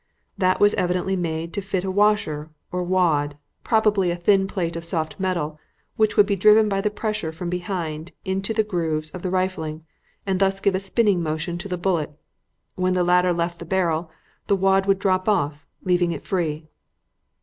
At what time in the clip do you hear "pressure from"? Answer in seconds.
6.89-7.51